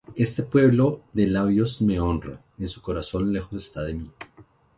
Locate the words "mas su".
2.57-2.81